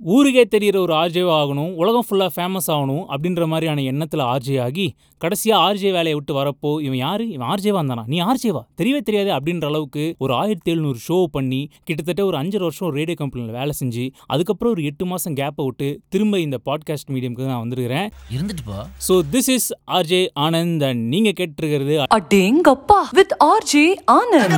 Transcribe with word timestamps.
ஊருக்கே 0.00 0.44
தெரியிற 0.50 0.76
ஒரு 0.76 0.92
ஆர்ஜே 0.94 1.22
ஆகணும் 1.34 1.72
உலகம் 1.74 2.04
ஃபுல்லாக 2.06 2.30
ஃபேமஸ் 2.34 2.68
ஆகணும் 2.68 3.04
அப்படின்ற 3.08 3.46
மாதிரியான 3.46 3.82
எண்ணத்தில் 3.82 4.20
ஆர்ஜே 4.24 4.60
ஆகி 4.60 4.86
கடைசியாக 5.20 5.62
ஆர்ஜே 5.62 5.92
வேலையை 5.92 6.14
விட்டு 6.14 6.34
வரப்போ 6.34 6.80
இவன் 6.82 6.96
யாரு? 6.96 7.30
இவன் 7.30 7.48
ஆர்ஜேவா 7.48 7.80
இருந்தானா 7.80 8.04
நீ 8.06 8.20
ஆர்ஜேவா 8.22 8.62
தெரியவே 8.76 9.00
தெரியாது 9.00 9.30
அப்படின்ற 9.30 9.64
அளவுக்கு 9.64 10.14
ஒரு 10.18 10.34
ஆயிரத்தி 10.34 10.70
எழுநூறு 10.70 10.98
ஷோ 11.08 11.24
பண்ணி 11.30 11.60
கிட்டத்தட்ட 11.84 12.24
ஒரு 12.24 12.36
அஞ்சரை 12.36 12.60
வருஷம் 12.60 12.90
ரேடியோ 12.90 13.14
கம்பெனியில் 13.14 13.52
வேலை 13.52 13.74
செஞ்சு 13.80 14.04
அதுக்கப்புறம் 14.26 14.72
ஒரு 14.72 14.84
எட்டு 14.84 15.06
மாதம் 15.06 15.34
கேப்பை 15.34 15.64
விட்டு 15.64 16.00
திரும்ப 16.08 16.40
இந்த 16.40 16.58
பாட்காஸ்ட் 16.66 17.10
மீடியம்க்கு 17.10 17.50
நான் 17.50 17.58
வந்திருக்கிறேன். 17.58 18.08
இருந்துட்டு 18.34 18.64
போ. 18.66 18.78
So 19.08 19.16
this 19.32 19.50
is 19.50 19.68
RJ 19.90 20.22
Anand 20.40 20.84
and 20.84 21.04
நீங்கள் 21.08 21.36
கேட்டிருக்கிறது 21.40 21.96
அடேங்கப்பா 22.10 23.00
வித் 23.12 23.36
ஆர்ஜே 23.44 23.86
ஆனந்த் 24.12 24.56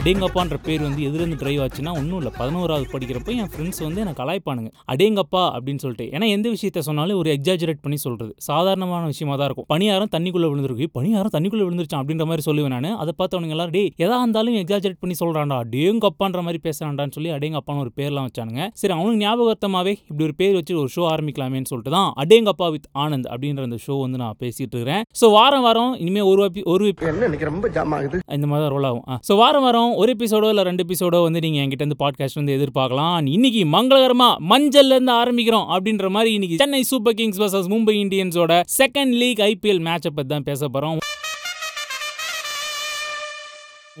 அடேங்கப்பான்ற 0.00 0.56
பேர் 0.66 0.82
வந்து 0.84 1.00
எதுலேருந்து 1.06 1.38
டிரைவ் 1.40 1.58
ஆச்சுன்னா 1.62 1.92
ஒன்றும் 2.00 2.18
இல்லை. 2.20 2.30
பதினோராவது 2.38 2.84
படிக்கிறப்போ 2.92 3.30
என் 3.40 3.48
ஃப்ரெண்ட்ஸ் 3.52 3.80
வந்து 3.86 4.00
எனக்கு 4.02 4.18
கலாய்ப்பானுங்க. 4.20 4.70
அடேங்கப்பா 4.92 5.42
அப்படின்னு 5.56 5.80
சொல்லிட்டு. 5.82 6.06
ஏன்னா 6.14 6.26
எந்த 6.36 6.46
விஷயத்த 6.54 6.82
சொன்னாலும் 6.86 7.18
ஒரு 7.22 7.28
எக்ஸாஜரேட் 7.34 7.80
பண்ணி 7.84 7.98
சொல்கிறது 8.04 8.32
சாதாரணமான 8.46 9.02
விஷயமா 9.12 9.34
தான் 9.40 9.48
இருக்கும். 9.48 9.66
பணியாரம் 9.72 10.10
தண்ணிக்குள்ளே 10.14 10.48
விழுந்திருக்கு. 10.52 10.86
பணியாரம் 10.98 11.34
தண்ணிக்குள்ளே 11.34 11.64
விழுந்துருச்சான் 11.66 12.00
அப்படின்ற 12.02 12.26
மாதிரி 12.30 12.44
சொல்லுவேன் 12.48 12.74
நான். 12.76 12.88
அதை 13.02 13.14
பார்த்தவனுங்க 13.20 13.56
எல்லாரும் 13.56 13.74
டே 13.76 13.82
எதா 14.04 14.20
இருந்தாலும் 14.24 14.56
எக்ஸாஜரேட் 14.62 15.00
பண்ணி 15.02 15.16
சொல்கிறான்டா 15.22 15.58
அடேங்கப்பான்ற 15.64 16.42
மாதிரி 16.46 16.60
பேசுறான்டான்னு 16.68 17.14
சொல்லி 17.18 17.32
அடேங்கப்பான்னு 17.36 17.84
ஒரு 17.84 17.92
பேர்லாம் 18.00 18.28
வச்சானுங்க. 18.30 18.62
சரி 18.82 18.94
அவனுக்கு 18.96 19.20
ஞாபகத்தமாவே 19.26 19.94
இப்படி 20.08 20.26
ஒரு 20.28 20.36
பேர் 20.40 20.56
வச்சு 20.60 20.78
ஒரு 20.84 20.90
ஷோ 20.96 21.04
ஆரம்பிக்கலாமேன்னு 21.12 21.70
சொல்லிட்டு 21.72 21.94
தான் 21.98 22.10
அடேங்கப்பா 22.24 22.70
வித் 22.76 22.88
ஆனந்த் 23.04 23.30
அப்படின்ற 23.34 23.68
அந்த 23.70 23.80
ஷோ 23.86 23.96
வந்து 24.06 24.22
நான் 24.24 24.40
பேசிட்டு 24.44 24.74
இருக்கிறேன். 24.76 25.04
ஸோ 25.22 25.32
வாரம் 25.38 25.66
வாரம் 25.68 25.92
இனிமேல் 26.04 26.28
ஒரு 26.32 26.48
ஒரு 26.74 26.88
என்ன 27.12 27.24
இன்னைக்கு 27.30 27.50
ரொம்ப 27.52 27.68
ஜாம் 27.78 27.94
ஆகுது. 28.00 28.18
இந்த 28.38 28.48
மாதிரி 28.50 28.64
தான் 28.66 28.74
ரோல் 28.78 28.90
ஆகும். 28.92 29.06
ஸோ 29.30 29.32
வாரம் 29.44 29.66
வாரம் 29.68 29.88
ஒரு 29.94 30.16
எபிசோடோ 30.18 30.48
இல்லை 30.48 30.64
ரெண்டு 30.64 30.84
எபிசோடோ 30.84 31.22
வந்து 31.22 31.40
நீங்கள் 31.40 31.62
என்கிட்ட 31.64 31.84
இருந்து 31.84 32.00
பாட்காஸ்ட் 32.04 32.38
வந்து 32.40 32.56
எதிர்பார்க்கலாம். 32.56 33.28
இன்னைக்கு 33.28 33.64
மங்களகரமாக 33.64 34.34
மஞ்சள்ல 34.48 34.96
இருந்து 34.96 35.12
ஆரம்பிக்கிறோம் 35.12 35.68
அப்படின்ற 35.74 36.08
மாதிரி 36.08 36.32
இன்னைக்கு 36.32 36.56
Chennai 36.56 36.82
super 36.82 37.14
kings 37.14 37.40
versus 37.40 37.70
Mumbai 37.72 37.94
இந்தியன்ஸோட 38.04 38.62
second 38.78 39.14
league 39.22 39.38
IPL 39.38 39.82
மேட்சை 39.88 40.10
பற்றி 40.14 40.26
தான் 40.26 40.48
பேச 40.50 40.68
போகிறோம் 40.68 40.98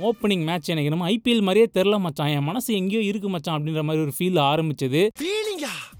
ஓப்பனிங் 0.02 0.44
மேட்ச் 0.44 0.70
எனக்கு 0.72 0.90
என்னமோ 0.90 1.10
ஐபிஎல் 1.10 1.42
மாதிரியே 1.42 1.68
தெரில 1.74 1.98
மச்சான். 1.98 2.28
என் 2.28 2.44
மனசு 2.44 2.74
எங்கேயோ 2.74 3.02
இருக்கு 3.02 3.28
மச்சான் 3.28 3.56
அப்படின்ற 3.56 3.82
மாதிரி 3.82 4.04
ஒரு 4.04 4.12
ஃபீல் 4.18 4.38
ஆரம்பிச்சது. 4.52 5.02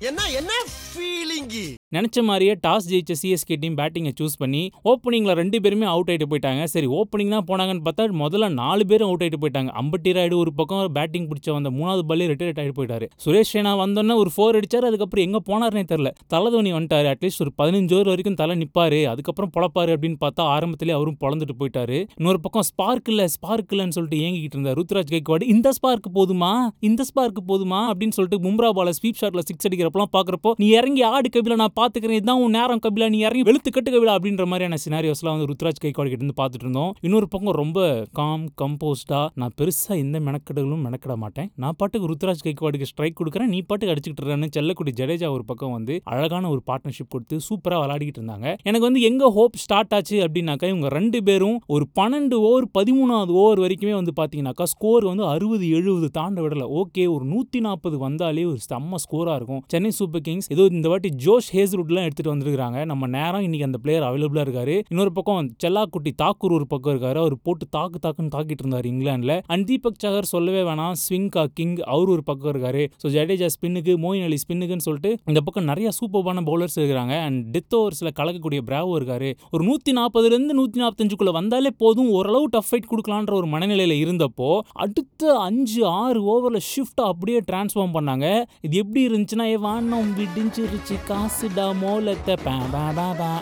என்ன 0.09 0.21
என்ன 0.39 0.53
ஃபீலிங்கி 0.91 1.67
நினச்ச 1.97 2.23
மாதிரியே 2.27 2.53
டாஸ் 2.65 2.87
ஜெயிச்ச 2.91 3.13
சிஎஸ்கே 3.21 3.57
டீம் 3.63 3.77
பேட்டிங்கை 3.79 4.11
சூஸ் 4.19 4.37
பண்ணி 4.43 4.61
ஓப்பனிங்கில் 4.91 5.35
ரெண்டு 5.41 5.59
பேருமே 5.63 5.87
அவுட் 5.93 6.11
ஆகிட்டு 6.13 6.27
போயிட்டாங்க. 6.33 6.65
சரி 6.73 6.89
ஓப்பனிங் 6.99 7.33
தான் 7.35 7.47
போனாங்கன்னு 7.49 7.83
பார்த்தா 7.87 8.05
முதல்ல 8.21 8.49
நாலு 8.61 8.83
பேரும் 8.91 9.09
அவுட் 9.09 9.23
ஆகிட்டு 9.25 9.41
போயிட்டாங்க. 9.45 9.71
அம்பட்டி 9.81 10.11
ராய்டு 10.17 10.37
ஒரு 10.43 10.51
பக்கம் 10.59 10.93
பேட்டிங் 10.99 11.27
பிடிச்ச 11.31 11.49
வந்த 11.57 11.71
மூணாவது 11.79 12.03
பால்லே 12.11 12.29
ரிட்டையர்ட் 12.33 12.61
ஆகிட்டு 12.63 12.77
போயிட்டாரு. 12.77 13.07
சுரேஷ் 13.25 13.53
ரெய்னா 13.55 13.73
வந்தோன்னே 13.83 14.17
ஒரு 14.23 14.33
ஃபோர் 14.37 14.59
அடிச்சார் 14.59 14.87
அதுக்கப்புறம் 14.91 15.25
எங்கே 15.27 15.41
போனார்னே 15.49 15.85
தெரில 15.93 16.13
தலதோனி 16.35 16.73
வந்துட்டார் 16.77 17.09
அட்லீஸ்ட் 17.15 17.43
ஒரு 17.47 17.53
பதினஞ்சு 17.63 17.97
ஓவர் 17.97 18.11
வரைக்கும் 18.13 18.39
தலை 18.43 18.57
நிற்பாரு 18.63 19.01
அதுக்கப்புறம் 19.15 19.53
பொழப்பாரு 19.57 19.93
அப்படின்னு 19.97 20.21
பார்த்தா 20.25 20.47
ஆரம்பத்திலே 20.55 20.95
அவரும் 20.99 21.19
பொழந்துட்டு 21.25 21.57
போயிட்டாரு. 21.63 21.99
இன்னொரு 22.21 22.41
பக்கம் 22.47 22.67
ஸ்பார்க் 22.71 23.11
இல்லை 23.15 23.27
ஸ்பார்க் 23.37 23.75
இல்லைன்னு 23.77 23.97
சொல்லிட்டு 23.99 24.23
ஏங்கிக்கிட்டு 24.29 24.59
இருந்தார் 24.59 24.79
ருத்ராஜ் 24.83 25.13
கைக்வாடு 25.17 25.51
இந்த 25.57 25.69
ஸ்பார்க் 25.81 26.09
போதுமா? 26.21 26.53
இந்த 26.91 27.03
ஸ்பார்க் 27.11 27.43
போதுமா? 27.51 27.83
அப்படின்னு 27.91 28.17
சொல்லிட்டு 28.19 28.41
மும்ரா 28.47 28.73
பால 28.81 28.97
ஸ்வீப் 29.01 29.21
ஷாட்டில் 29.23 29.47
சிக்ஸ் 29.51 29.69
அடிக்கிறப்பெல்லாம் 29.69 30.15
பார்க்குறப்போ 30.17 30.53
நீ 30.63 30.69
இறங்கி 30.79 31.05
ஆடு 31.13 31.29
கபில 31.37 31.61
நான் 31.65 31.77
பார்த்துக்கிறேன் 31.81 32.21
இதான் 32.23 32.43
உன் 32.45 32.57
நேரம் 32.59 32.83
கபிலா. 32.87 33.09
நீ 33.15 33.19
இறங்கி 33.27 33.45
வெளுத்து 33.51 33.71
கட்டு 33.77 33.91
கபிலா 33.95 34.15
அப்படின்ற 34.19 34.47
மாதிரியான 34.53 34.79
சினாரியோஸ்லாம் 34.85 35.35
வந்து 35.37 35.49
ருத்ராஜ் 35.53 35.83
கைக்வாடு 35.85 36.11
கிட்ட 36.13 36.25
இருந்து 36.25 36.39
பார்த்துட்டு 36.41 36.67
இருந்தோம். 36.67 36.93
இன்னொரு 37.07 37.29
பக்கம் 37.35 37.59
ரொம்ப 37.63 37.79
காம் 38.19 38.47
கம்போஸ்டா 38.63 39.21
நான் 39.41 39.55
பெருசா 39.61 39.93
எந்த 40.05 40.17
மெனக்கெடுகளும் 40.27 40.83
மெனக்கிட 40.87 41.15
மாட்டேன். 41.25 41.49
நான் 41.63 41.77
பாட்டுக்கு 41.81 42.11
ருத்ராஜ் 42.13 42.45
கைக்வாடுக்கு 42.47 42.89
ஸ்ட்ரைக் 42.91 43.19
கொடுக்குறேன். 43.21 43.51
நீ 43.55 43.61
பாட்டுக்கு 43.69 43.93
அடிச்சுக்கிட்டு 43.95 44.25
இருக்கான்னு 44.25 44.49
செல்லக்குடி 44.57 44.93
ஜடேஜா 45.01 45.31
ஒரு 45.37 45.45
பக்கம் 45.51 45.75
வந்து 45.77 45.97
அழகான 46.13 46.51
ஒரு 46.55 46.63
பார்ட்னர்ஷிப் 46.71 47.11
கொடுத்து 47.15 47.37
சூப்பரா 47.49 47.79
விளையாடிக்கிட்டு 47.83 48.21
இருந்தாங்க. 48.23 48.49
எனக்கு 48.69 48.87
வந்து 48.89 49.03
எங்க 49.11 49.31
ஹோப் 49.39 49.57
ஸ்டார்ட் 49.65 49.95
ஆச்சு 49.99 50.17
அப்படின்னாக்கா 50.27 50.69
இவங்க 50.73 50.89
ரெண்டு 50.99 51.21
பேரும் 51.29 51.59
ஒரு 51.77 51.87
பன்னெண்டு 52.01 52.37
ஓவர் 52.49 52.67
பதிமூணாவது 52.79 53.35
ஓவர் 53.43 53.63
வரைக்குமே 53.65 53.95
வந்து 54.01 54.15
பாத்தீங்கன்னாக்கா 54.21 54.67
ஸ்கோர் 54.75 55.07
வந்து 55.11 55.25
அறுபது 55.33 55.69
எழுபது 55.79 56.11
தாண்ட 56.19 56.41
விடல. 56.45 56.67
ஓகே 56.83 57.05
ஒரு 57.15 57.25
நூத்தி 57.33 57.61
நாற்பது 57.67 57.99
வந்தாலே 58.07 58.45
ஒரு 58.53 58.61
செம்ம 58.71 59.01
ஸ்கோரா 59.05 59.35
இருக்கும். 59.41 59.63
சென்னை 59.75 59.93
சூப்பர் 60.01 60.25
கிங்ஸ் 60.29 60.51
ஏதோ 60.57 60.67
இந்த 60.79 60.89
வாட்டி 60.95 61.13
ஜோஷ் 61.27 61.51
ஹேஸ் 61.57 61.70
ரூட்லாம் 61.79 62.07
எடுத்துட்டு 62.09 62.33
வந்திருக்காங்க 62.35 62.85
நம்ம 62.91 63.07
நேரம் 63.17 63.45
இன்னைக்கு 63.47 63.69
அந்த 63.69 63.79
பிளேயர் 63.85 64.07
அவைலபிளா 64.09 64.43
இருக்காரு. 64.47 64.75
இன்னொரு 64.93 65.13
பக்கம் 65.13 65.49
செல்லாக்குட்டி 65.65 66.13
தாக்கூர் 66.23 66.55
ஒரு 66.59 66.67
பக்கம் 66.73 66.93
இருக்காரு. 66.95 67.19
அவர் 67.25 67.37
போட்டு 67.47 67.67
தாக்கு 67.77 67.99
தாக்குன்னு 68.07 68.33
தாக்கிட்டு 68.37 68.65
இருந்தார் 68.65 68.89
இங்கிலாந்துல. 68.93 69.37
அண்ட் 69.53 69.67
தீபக் 69.71 70.01
சகர் 70.05 70.31
சொல்லவே 70.35 70.63
வேணாம். 70.71 70.97
ஸ்விங்கா 71.05 71.45
கிங் 71.59 71.77
அவர் 71.95 72.13
ஒரு 72.15 72.25
பக்கம் 72.31 72.53
இருக்காரு. 72.55 72.85
ஸோ 73.03 73.09
ஜடேஜா 73.17 73.51
ஸ்பின்னுக்கு 73.57 73.95
மோயின் 74.07 74.27
அலி 74.29 74.39
ஸ்பின்னுக்குன்னு 74.45 74.87
சொல்லிட்டு 74.89 75.13
இந்த 75.31 75.43
பக்கம் 75.49 75.69
நிறைய 75.73 75.91
சூப்பர்பான 76.01 76.45
பவுலர்ஸ் 76.51 76.79
இருக்கிறாங்க. 76.81 77.15
அண்ட் 77.27 77.41
டெத் 77.57 77.77
ஓவர்ஸில் 77.81 78.17
கலக்கக்கூடிய 78.21 78.63
பிராவோ 78.71 78.95
இருக்காரு. 79.01 79.31
ஒரு 79.51 79.63
நூற்றி 79.71 79.93
நாற்பதுலேருந்து 80.01 80.59
நூற்றி 80.61 80.81
நாற்பத்தஞ்சுக்குள்ளே 80.83 81.35
வந்தாலே 81.41 81.73
போதும். 81.85 82.11
ஓரளவு 82.19 82.47
டஃப் 82.55 82.69
ஃபைட் 82.71 82.91
கொடுக்கலான்ற 82.93 83.35
ஒரு 83.41 83.49
மனநிலையில் 83.55 83.97
இருந்தப்போ 84.05 84.49
அடுத்த 84.85 85.33
அஞ்சு 85.49 85.81
ஆறு 86.01 86.21
ஓவரில் 86.33 86.67
ஷிஃப்ட் 86.71 87.03
அப்படியே 87.11 87.41
டிரான்ஸ்ஃபார்ம் 87.51 87.95
பண்ணாங்க. 87.97 88.27
இது 88.67 88.77
எப்படி 88.83 89.01
இருந்துச்சுன்னா 89.09 89.47
ஏ 89.53 89.57
வானம் 89.67 90.11
விடிஞ்சிருச்சு 90.19 90.97
காசுடா 91.09 91.60
மோலத்தை 91.83 92.35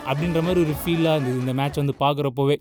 அப்படின்ற 0.09 0.39
மாதிரி 0.45 0.59
ஒரு 0.65 0.75
ஃபீலாக 0.81 1.15
இருந்தது. 1.15 1.37
இந்த 1.43 1.53
மேட்ச் 1.59 1.79
வந்து 1.81 1.95
பார்க்குறப்போவே. 2.03 2.55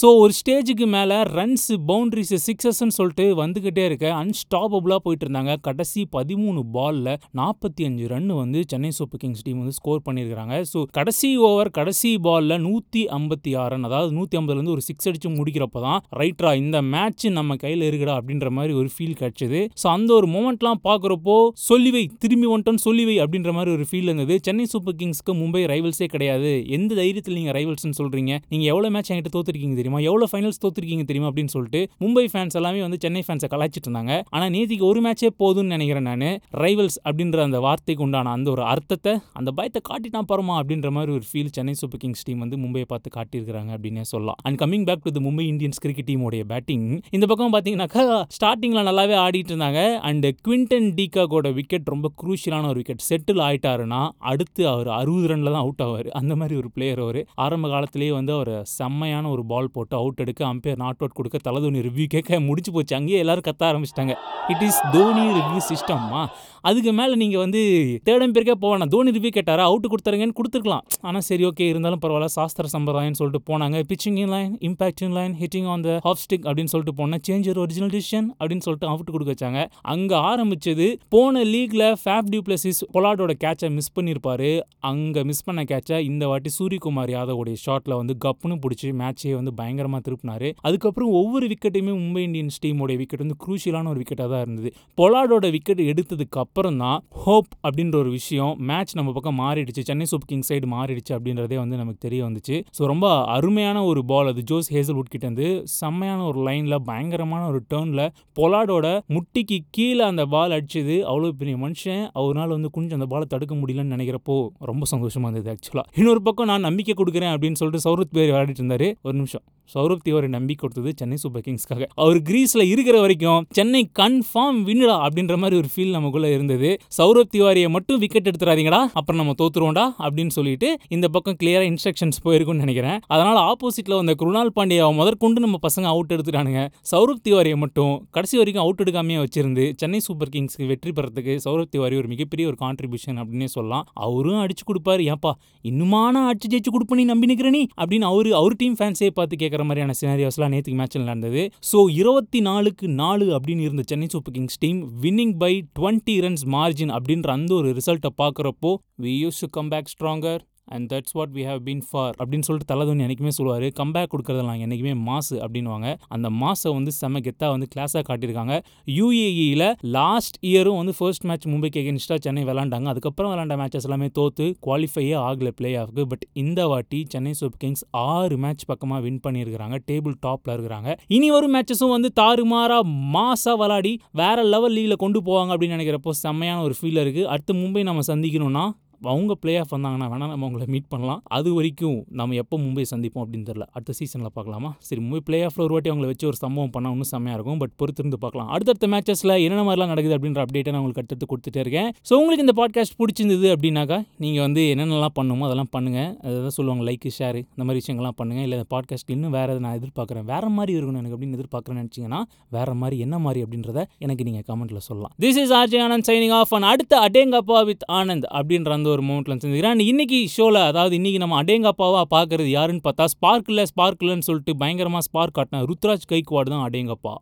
ஸோ 0.00 0.06
ஒரு 0.22 0.32
ஸ்டேஜுக்கு 0.40 0.86
மேலே 0.96 1.16
ரன்ஸ் 1.38 1.68
பவுண்ட்ரிஸு 1.90 2.38
சிக்ஸஸ்ன்னு 2.46 2.96
சொல்லிட்டு 2.98 3.24
வந்துக்கிட்டே 3.42 3.84
இருக்க 3.88 4.06
அன்ஸ்டாப்பபுளாக 4.22 5.00
போயிட்டு 5.06 5.24
இருந்தாங்க. 5.26 5.54
கடைசி 5.68 6.02
பதிமூணு 6.16 6.60
பாலில் 6.76 7.12
நாற்பத்தி 7.40 7.82
அஞ்சு 7.88 8.06
ரன் 8.12 8.30
வந்து 8.42 8.60
சென்னை 8.72 8.90
சூப்பர் 8.98 9.20
கிங்ஸ் 9.22 9.44
டீம் 9.46 9.60
வந்து 9.62 9.76
ஸ்கோர் 9.78 10.04
பண்ணியிருக்கிறாங்க. 10.08 10.56
ஸோ 10.72 10.80
கடைசி 10.98 11.30
ஓவர் 11.48 11.70
கடைசி 11.78 12.12
பாலில் 12.26 12.56
நூற்றி 12.66 13.02
ஐம்பத்தி 13.18 13.52
ஆறு 13.62 13.72
ரன் 13.74 13.88
அதாவது 13.88 14.12
நூற்றி 14.18 14.38
ஐம்பதுலேருந்து 14.40 14.74
ஒரு 14.76 14.84
சிக்ஸ் 14.88 15.08
அடித்து 15.10 15.30
முடிக்கிறப்ப 15.38 15.82
தான் 15.86 16.00
ரைட்ரா 16.20 16.52
இந்த 16.62 16.78
மேட்ச் 16.94 17.26
நம்ம 17.38 17.56
கையில் 17.64 17.86
இருக்குடா 17.88 18.16
அப்படின்ற 18.20 18.50
மாதிரி 18.58 18.74
ஒரு 18.80 18.88
ஃபீல் 18.94 19.18
கிடச்சிது. 19.22 19.60
ஸோ 19.82 19.86
அந்த 19.96 20.10
ஒரு 20.18 20.28
மூமெண்ட்லாம் 20.36 20.82
பார்க்குறப்போ 20.88 21.36
சொல்லிவை 21.68 22.04
திரும்பி 22.24 22.48
வந்துட்டோன்னு 22.52 22.84
சொல்லிவை 22.88 23.16
அப்படின்ற 23.24 23.52
மாதிரி 23.58 23.72
ஒரு 23.76 23.86
ஃபீல் 23.90 24.08
இருந்தது. 24.10 24.36
சென்னை 24.48 24.66
சூப்பர் 24.74 24.97
கிங்ஸ்க்கு 25.00 25.34
மும்பை 25.40 25.62
ரைவல்ஸே 25.72 26.08
கிடையாது. 26.14 26.50
எந்த 26.76 26.90
தைரியத்தில் 27.00 27.38
நீங்கள் 27.38 27.56
ரைவல்ஸ்னு 27.58 27.96
சொல்கிறீங்க 28.00 28.32
நீங்கள் 28.52 28.70
எவ்வளோ 28.72 28.90
மேட்ச் 28.94 29.10
என்கிட்ட 29.12 29.32
தோத்துருக்கீங்க 29.36 29.76
தெரியுமா? 29.80 30.00
எவ்வளோ 30.10 30.28
ஃபைனல்ஸ் 30.32 30.60
தோத்துருக்கீங்க 30.64 31.06
தெரியுமா? 31.10 31.30
அப்படின்னு 31.32 31.54
சொல்லிட்டு 31.56 31.82
மும்பை 32.04 32.26
ஃபேன்ஸ் 32.32 32.58
எல்லாமே 32.60 32.80
வந்து 32.86 33.00
சென்னை 33.04 33.22
ஃபேன்ஸை 33.26 33.50
கலாய்ச்சிட்டு 33.54 33.88
இருந்தாங்க. 33.88 34.14
ஆனால் 34.34 34.52
நேத்திக்கு 34.56 34.86
ஒரு 34.90 35.02
மேட்சே 35.06 35.30
போதும்னு 35.42 35.74
நினைக்கிறேன் 35.76 36.08
நான். 36.10 36.26
ரைவல்ஸ் 36.64 36.98
அப்படின்ற 37.06 37.40
அந்த 37.48 37.60
வார்த்தைக்கு 37.66 38.04
உண்டான 38.06 38.32
அந்த 38.38 38.48
ஒரு 38.54 38.64
அர்த்தத்தை 38.72 39.14
அந்த 39.40 39.50
பயத்தை 39.58 39.82
காட்டிட்டான் 39.90 40.28
பாருமா 40.32 40.56
அப்படின்ற 40.60 40.90
மாதிரி 40.96 41.12
ஒரு 41.18 41.26
feel 41.30 41.52
Chennai 41.56 41.74
super 41.80 42.02
kings 42.04 42.24
team 42.28 42.42
வந்து 42.44 42.56
மும்பையை 42.64 42.86
பார்த்து 42.92 43.14
காட்டியிருக்கிறாங்க 43.18 43.70
அப்படின்னே 43.76 44.04
சொல்லலாம். 44.12 44.38
And 44.46 44.58
coming 44.62 44.86
back 44.88 45.04
to 45.06 45.12
the 45.16 45.22
Mumbai 45.26 45.44
Indians 45.52 45.82
cricket 45.84 46.08
டீமோடைய 46.10 46.44
batting 46.52 46.86
இந்த 47.16 47.24
பக்கம் 47.30 47.52
பார்த்தீங்கன்னாக்கா 47.54 48.04
ஸ்டார்டிங்கில் 48.36 48.86
நல்லாவே 48.88 49.16
ஆடிட்டு 49.24 49.52
இருந்தாங்க. 49.52 49.80
அண்ட் 50.08 50.26
குவிண்டன் 50.46 50.88
டீகாகோட 50.98 51.48
விக்கெட் 51.58 51.90
ரொம்ப 51.94 52.10
குரூஷியலான 52.22 52.68
ஒரு 52.72 52.80
விக்கெட் 52.82 53.04
செட்டில் 53.10 53.42
ஆயிட்டாருன்னா 53.48 54.02
அடுத்து 54.32 54.62
அவர் 54.72 54.87
அறுபது 54.92 55.28
ரன்ல 55.28 55.44
தான் 55.44 55.62
அவுட் 55.62 55.82
ஆவார். 55.82 56.08
அந்த 56.08 56.36
மாதிரி 56.36 56.58
ஒரு 56.58 56.70
பிளேயர் 56.70 56.98
அவர். 56.98 57.26
ஆரம்ப 57.34 57.68
காலத்திலேயே 57.68 58.12
வந்து 58.12 58.32
அவர் 58.32 58.60
செம்மையான 58.62 59.28
ஒரு 59.28 59.44
பால் 59.44 59.70
போட்டு 59.70 59.96
அவுட் 59.96 60.20
எடுக்க 60.20 60.46
அம்பையர் 60.46 60.76
நாட் 60.76 60.94
அவுட் 60.98 61.12
கொடுக்க 61.12 61.50
தலதோனி 61.50 61.80
ரிவ்யூ 61.88 62.04
கேட்க 62.04 62.40
முடிச்சு 62.40 62.72
போச்சு. 62.72 62.96
அங்கேயே 62.96 63.18
எல்லாரும் 63.18 63.42
கத்த 63.48 63.62
ஆரம்பிச்சிட்டாங்க. 63.62 64.14
இட் 64.52 64.64
இஸ் 64.68 64.82
தோனி 64.96 65.26
ரிவ்யூ 65.38 65.62
சிஸ்டம்மா 65.72 66.22
அதுக்கு 66.68 66.92
மேலே 66.98 67.14
நீங்கள் 67.20 67.40
வந்து 67.42 67.60
தேர்ட் 68.06 68.32
பேருக்கே 68.36 68.54
போவேணாம் 68.62 68.90
தோனி 68.94 69.10
ரிவ்யூ 69.16 69.30
கேட்டாரா? 69.36 69.64
அவுட்டு 69.70 69.88
கொடுத்துருங்கன்னு 69.90 70.36
கொடுத்துருக்கலாம். 70.38 70.84
ஆனால் 71.08 71.24
சரி 71.26 71.44
ஓகே 71.48 71.66
இருந்தாலும் 71.72 72.00
பரவாயில்ல. 72.02 72.28
சாஸ்திர 72.36 72.68
சம்பிரதாயம்னு 72.72 73.18
சொல்லிட்டு 73.20 73.40
போனாங்க. 73.50 73.76
Pitching 73.90 74.18
in 74.22 74.32
line 74.34 74.52
impact 74.68 75.02
in 75.06 75.14
line 75.18 75.34
hitting 75.42 75.68
on 75.72 75.84
the 75.86 75.92
half 76.06 76.20
stick 76.24 76.44
அப்படின்னு 76.48 76.72
சொல்லிட்டு 76.72 76.94
போனால் 77.00 77.22
சேஞ்சர் 77.28 77.60
ஒரிஜினல் 77.64 77.92
டிசிஷன் 77.94 78.26
அப்படின்னு 78.40 78.64
சொல்லிட்டு 78.66 78.88
அவுட் 78.92 79.12
கொடுக்க 79.14 79.30
வச்சாங்க. 79.34 79.60
அங்கே 79.94 80.16
ஆரம்பிச்சது 80.30 80.88
போன 81.16 81.44
லீக்ல 81.52 81.84
ஃபேப் 82.02 82.28
டியூப்ளசிஸ் 82.34 82.80
பொலாடோட 82.96 83.34
கேட்சை 83.44 83.70
மிஸ் 83.76 83.92
பண்ணியிருப்பாரு 83.98 84.50
அங்கே 84.90 85.24
மிஸ் 85.30 85.44
பண்ண 85.48 85.64
கேட்சை 85.72 85.98
இந்த 86.10 86.26
வாட்டி 86.32 86.52
சூரியகுமார் 86.58 87.14
யாதவோடைய 87.16 87.56
ஷாட்டில் 87.66 87.96
வந்து 88.00 88.16
கப்புன்னு 88.26 88.58
பிடிச்சி 88.66 88.90
மேட்சே 89.02 89.34
வந்து 89.40 89.54
பயங்கரமாக 89.62 90.02
திருப்பினாரு. 90.08 90.50
அதுக்கப்புறம் 90.66 91.12
ஒவ்வொரு 91.22 91.46
விக்கெட்டையுமே 91.54 91.94
மும்பை 92.02 92.24
இந்தியன்ஸ் 92.28 92.60
டீமோடைய 92.66 92.98
விக்கெட் 93.04 93.24
வந்து 93.26 93.40
குரூஷியலான 93.46 93.90
ஒரு 93.94 94.02
விக்கெட்டாக 94.04 94.28
தான் 94.34 94.37
இருந்தது. 94.44 94.70
பொலாடோட 94.98 95.46
விக்கெட் 95.56 95.82
எடுத்ததுக்கு 95.92 96.38
அப்புறம் 96.38 96.76
தான் 96.76 96.98
ஹோப் 97.24 97.50
அப்படின்ற 97.66 97.96
ஒரு 97.96 98.10
விஷயம் 98.10 98.54
மேட்ச் 98.70 98.94
நம்ம 98.94 99.12
பக்கம் 99.12 99.38
மாறிடுச்சு. 99.40 99.82
சென்னை 99.90 100.06
சூப்பர் 100.10 100.30
கிங் 100.30 100.46
சைடு 100.48 100.66
மாறிடுச்சு 100.74 101.12
அப்படின்றதே 101.16 101.58
வந்து 101.62 101.76
நமக்கு 101.76 102.00
தெரிய 102.06 102.20
வந்துச்சு. 102.28 102.56
ஸோ 102.78 102.84
ரொம்ப 102.84 103.24
அருமையான 103.24 103.84
ஒரு 103.84 104.04
பால் 104.04 104.30
அது. 104.32 104.42
ஜோஸ் 104.42 104.70
ஹேசல்வுட் 104.74 105.12
கிட்ட 105.14 105.26
இருந்து 105.26 105.48
செம்மையான 105.78 106.24
ஒரு 106.24 106.42
லைனில் 106.48 106.78
பயங்கரமான 106.90 107.42
ஒரு 107.46 107.60
டேர்னில் 107.74 108.04
பொலாடோட 108.40 108.86
முட்டிக்கு 109.16 109.58
கீழே 109.70 110.04
அந்த 110.10 110.26
பால் 110.26 110.56
அடிச்சது. 110.58 110.96
அவ்வளோ 111.10 111.32
பெரிய 111.42 111.56
மனுஷன். 111.56 112.04
அவரால் 112.20 112.54
வந்து 112.56 112.70
கொஞ்சம் 112.70 112.98
அந்த 113.00 113.08
பாலை 113.14 113.26
தடுக்க 113.34 113.54
முடியலன்னு 113.54 113.94
நினைக்கிறப்போ 113.96 114.36
ரொம்ப 114.58 114.84
சந்தோஷமாக 114.94 115.30
இருந்தது 115.30 115.52
ஆக்சுவலாக 115.54 115.86
இன்னொரு 116.00 116.22
பக்கம் 116.22 116.50
நான் 116.52 116.66
நம்பிக்கை 116.68 116.94
கொடுக்குறேன் 116.98 117.32
அப்படின்னு 117.34 117.60
சொல்லிட்டு 117.60 117.86
சௌரத் 117.88 118.14
பேர் 118.16 118.28
விளையாடிட்டு 118.30 118.62
இருந்தார். 118.62 118.88
ஒரு 119.02 119.16
நிமிஷம். 119.16 119.44
சௌரப் 119.74 120.04
திவாரி 120.04 120.28
நம்பிக்கை 120.28 120.60
கொடுத்தது 120.60 120.90
சென்னை 120.96 121.16
சூப்பர் 121.16 121.42
கிங்ஸ்க்காக 121.46 121.86
அவர் 121.94 122.18
கிரீஸில் 122.28 122.64
இருக்கிற 122.72 122.96
வரைக்கும் 123.00 123.40
சென்னை 123.50 123.82
கன்ஃபார்ம் 124.00 124.26
ஃபார்ம் 124.30 124.58
வின்னுடா 124.68 124.96
அப்படின்ற 125.06 125.36
மாதிரி 125.42 125.56
ஒரு 125.60 125.68
ஃபீல் 125.74 125.90
நமக்குள்ள 125.90 126.28
இருந்தது. 126.30 126.70
சௌரப் 126.98 127.32
திவாரியை 127.34 127.68
மட்டும் 127.68 127.98
விக்கெட் 127.98 128.28
எடுத்துறாதீங்கடா 128.30 128.80
அப்புறம் 128.92 129.20
நம்ம 129.20 129.34
தோத்துருவோம்டா 129.42 129.84
அப்படின்னு 130.06 130.34
சொல்லிட்டு 130.38 130.76
இந்த 130.88 131.08
பக்கம் 131.08 131.36
கிளியராக 131.42 131.68
இன்ஸ்ட்ரக்ஷன்ஸ் 131.72 132.18
போயிருக்கும்னு 132.24 132.64
நினைக்கிறேன். 132.64 132.98
அதனால் 133.06 133.40
ஆப்போசிட்ல 133.50 133.98
வந்த 134.00 134.14
குருணால் 134.14 134.52
பாண்டியாவை 134.56 134.94
முதற்கொண்டு 134.94 135.40
நம்ம 135.40 135.58
பசங்க 135.66 135.86
அவுட் 135.94 136.14
எடுத்துட்டானுங்க. 136.16 136.62
சௌரப் 136.92 137.22
திவாரியை 137.28 137.56
மட்டும் 137.56 138.06
கடைசி 138.10 138.36
வரைக்கும் 138.36 138.64
அவுட் 138.64 138.82
எடுக்காமையே 138.84 139.20
வச்சிருந்து 139.24 139.66
சென்னை 139.76 139.98
சூப்பர் 139.98 140.32
கிங்ஸ்க்கு 140.36 140.66
வெற்றி 140.66 140.90
பெறத்துக்கு 140.90 141.36
சௌரவ் 141.44 141.70
திவாரி 141.70 141.96
ஒரு 141.96 142.08
மிகப்பெரிய 142.08 142.46
ஒரு 142.46 142.56
கான்ட்ரிபியூஷன் 142.60 143.18
அப்படின்னே 143.22 143.44
சொல்லலாம். 143.44 143.86
அவரும் 143.92 144.40
அடிச்சு 144.44 144.66
கொடுப்பாரு. 144.70 145.02
ஏப்பா 145.14 145.32
இன்னுமான 145.64 146.24
அடிச்சு 146.30 146.50
ஜெயிச்சு 146.52 146.72
கொடுப்ப 146.74 146.94
நீ 146.94 147.04
நம்பி 147.04 147.26
நிற்கிறனி 147.30 147.56
நீ? 147.58 147.66
அப்படின்னு 147.82 148.06
அவரு 148.12 148.34
அவர் 148.34 148.56
டீம் 148.56 148.76
ஃபேன்ஸே 148.78 149.10
பார்த்து 149.10 149.36
கேட்குற 149.42 149.62
மாதிரியான 149.64 149.94
சினாரியோஸ்லாம் 150.00 150.52
நேற்றுக்கு 150.54 150.78
மேட்ச்சில் 150.80 151.06
நடந்தது. 151.10 151.42
ஸோ 151.72 151.78
இருபத்தி 151.90 152.40
நாலுக்கு 152.40 152.88
நாலு 152.88 153.26
அப்படின்னு 153.36 153.60
இருந்த 153.60 153.82
Chennai 153.86 154.07
super 154.08 154.34
Kings 154.34 154.58
team 154.58 154.78
winning 155.00 155.34
by 155.36 155.52
twenty 155.78 156.14
runs 156.20 156.44
margin 156.48 156.92
அப்படின்ற 156.96 157.30
அந்த 157.30 157.52
ஒரு 157.54 157.70
ரிசல்ட்டை 157.72 158.10
பார்க்குறப்போ 158.18 158.70
we 159.00 159.12
use 159.18 159.40
to 159.40 159.48
come 159.48 159.68
back 159.68 159.90
stronger 159.92 160.42
and 160.74 160.86
that's 160.92 161.14
what 161.18 161.32
we 161.38 161.44
have 161.50 161.60
been 161.68 161.82
for 161.90 162.14
அப்படின்னு 162.20 162.46
சொல்லிட்டு 162.48 162.70
தலதோனி 162.72 163.02
என்றைக்குமே 163.06 163.32
சொல்லுவார். 163.38 163.66
கம்பேக் 163.80 164.10
கொடுக்குறதெல்லாம் 164.12 164.60
என்றைக்குமே 164.64 164.94
மாசு 165.08 165.36
அப்படின்னுவாங்க. 165.44 165.88
அந்த 166.16 166.28
மாசை 166.42 166.72
வந்து 166.78 166.92
செம்ம 167.00 167.22
கெத்தாக 167.26 167.50
வந்து 167.54 167.68
கிளாஸாக 167.74 168.02
காட்டியிருக்காங்க. 168.08 168.54
யூஏஇயில் 168.98 169.66
லாஸ்ட் 169.98 170.38
இயரும் 170.50 170.78
வந்து 170.80 170.94
ஃபர்ஸ்ட் 170.98 171.26
மேட்ச் 171.30 171.46
மும்பைக்கு 171.52 171.80
எகென்ஸ்டாக 171.82 172.18
சென்னை 172.26 172.44
விளாண்டாங்க. 172.50 172.88
அதுக்கப்புறம் 172.94 173.32
விளாண்ட 173.34 173.56
மேட்சஸ் 173.62 173.86
எல்லாமே 173.88 174.08
தோத்து 174.18 174.46
குவாலிஃபையே 174.66 175.16
ஆகல 175.26 175.50
பிளே 175.60 175.72
ஆஃப்க்கு 175.82 176.06
பட் 176.12 176.24
இந்த 176.44 176.66
வாட்டி 176.72 177.00
சென்னை 177.14 177.32
சூப்பர் 177.40 177.60
கிங்ஸ் 177.64 177.84
ஆறு 178.06 178.36
மேட்ச் 178.46 178.66
பக்கமாக 178.72 179.00
வின் 179.06 179.20
பண்ணியிருக்கிறாங்க. 179.26 179.78
டேபிள் 179.90 180.16
டாப்பில் 180.26 180.54
இருக்கிறாங்க. 180.56 180.90
இனி 181.16 181.30
வரும் 181.36 181.54
மேட்சஸும் 181.54 181.94
வந்து 181.96 182.10
தாறுமாறா 182.20 182.80
மாசாக 183.16 183.56
விளாடி 183.62 183.94
வேற 184.22 184.36
லெவல் 184.54 184.76
லீகில் 184.78 185.02
கொண்டு 185.04 185.20
போவாங்க 185.28 185.52
அப்படின்னு 185.54 185.76
நினைக்கிறப்போ 185.78 186.12
செம்மையான 186.24 186.62
ஒரு 186.66 186.74
ஃபீல் 186.80 187.00
இருக்குது 187.04 187.30
அடுத்து 187.34 187.54
மும்பை 187.62 187.82
நம்ம 187.88 188.04
சந்திக்கணும்னா 188.12 188.66
அவங்க 189.02 189.34
பிளே 189.42 189.52
ஆஃப் 189.62 189.72
வந்தாங்கன்னா 189.74 190.06
வேணால் 190.12 190.32
நம்ம 190.32 190.44
அவங்கள 190.48 190.66
மீட் 190.74 190.88
பண்ணலாம். 190.92 191.20
அது 191.38 191.48
வரைக்கும் 191.54 191.98
நம்ம 192.20 192.34
எப்போ 192.42 192.56
மும்பை 192.64 192.84
சந்திப்போம் 192.92 193.22
அப்படின்னு 193.24 193.46
தெரியல. 193.50 193.66
அடுத்த 193.74 193.94
சீசனில் 193.98 194.32
பார்க்கலாமா? 194.36 194.70
சரி 194.88 195.00
மும்பை 195.04 195.20
பிளே 195.28 195.40
ஆஃப்ல 195.48 195.62
ஒரு 195.66 195.74
வாட்டி 195.74 195.90
அவங்கள 195.92 196.08
வச்சு 196.12 196.26
ஒரு 196.30 196.38
சம்பவம் 196.44 196.72
பண்ணால் 196.76 196.94
இன்னும் 196.96 197.10
செம்மையாக 197.12 197.38
இருக்கும். 197.38 197.60
பட் 197.62 197.74
பொறுத்திருந்து 197.82 198.18
பார்க்கலாம். 198.24 198.50
அடுத்தடுத்த 198.54 198.88
மேட்சஸில் 198.94 199.34
என்னென்ன 199.44 199.64
மாதிரிலாம் 199.68 199.92
நடக்குது 199.92 200.16
அப்படின்ற 200.18 200.42
அப்டேட்டை 200.46 200.72
நான் 200.74 200.80
உங்களுக்கு 200.82 201.02
அடுத்து 201.04 201.28
கொடுத்துட்டே 201.32 201.62
இருக்கேன். 201.64 201.90
ஸோ 202.08 202.12
உங்களுக்கு 202.20 202.46
இந்த 202.46 202.56
பாட்காஸ்ட் 202.60 202.96
பிடிச்சிருந்தது 203.00 203.48
அப்படின்னாக்கா 203.54 203.98
நீங்கள் 204.24 204.44
வந்து 204.46 204.64
என்னென்னலாம் 204.74 205.16
பண்ணணுமோ 205.18 205.46
அதெல்லாம் 205.48 205.72
பண்ணுங்கள் 205.76 206.10
அதான் 206.26 206.56
சொல்லுவாங்க 206.58 206.84
லைக் 206.90 207.08
ஷேர் 207.18 207.38
இந்த 207.40 207.64
மாதிரி 207.66 207.80
விஷயங்கள்லாம் 207.82 208.18
பண்ணுங்கள் 208.20 208.44
இல்லை 208.46 208.58
இந்த 208.58 208.68
பாட்காஸ்ட் 208.74 209.12
இன்னும் 209.16 209.34
வேறு 209.38 209.50
எதை 209.54 209.62
நான் 209.66 209.76
எதிர்பார்க்குறேன் 209.80 210.26
வேறு 210.32 210.50
மாதிரி 210.58 210.72
இருக்கணும் 210.78 211.00
எனக்கு 211.02 211.16
அப்படின்னு 211.16 211.38
எதிர்பார்க்குறேன்னு 211.38 211.82
நினச்சிங்கன்னா 211.82 212.20
வேறு 212.56 212.74
மாதிரி 212.82 212.98
என்ன 213.06 213.18
மாதிரி 213.26 213.42
அப்படின்றத 213.44 213.78
எனக்கு 214.06 214.26
நீங்கள் 214.28 214.46
கமெண்ட்டில் 214.50 214.86
சொல்லலாம். 214.88 215.12
This 215.24 215.40
is 215.44 215.54
RJ 215.60 215.80
Anand 215.86 216.08
signing 216.10 216.34
off 216.40 216.54
and 216.58 216.68
அடுத்த 216.72 216.94
அடேங்கப்பா 217.06 217.60
வித் 217.70 217.86
ஆனந்த் 218.00 218.28
அப்படின்ற 218.38 218.72
அந்த 218.78 218.87
ஒரு 218.88 219.02
மோமெண்ட்ல 219.02 219.36
செஞ்சுக்கிறேன் 219.42 219.80
இன்னைக்கு 219.80 220.18
ஷோவில் 220.28 220.60
அதாவது 220.62 220.94
இன்னைக்கு 220.94 221.18
நம்ம 221.18 221.42
அடேங்கப்பாவா 221.42 222.02
பாக்குறது 222.10 222.50
யாருன்னு 222.56 222.84
பார்த்தா 222.84 223.06
ஸ்பார்க்கில் 223.14 223.64
ஸ்பார்க்கில்னு 223.72 224.26
சொல்லிட்டு 224.28 224.56
பயங்கரமாக 224.56 225.04
ஸ்பார்க் 225.08 225.36
காட்டின 225.38 225.62
ருத்ராஜ் 225.70 226.08
கைக்வாடு 226.08 226.50
தான் 226.54 226.70
அடேங்கப்பா. 226.70 227.14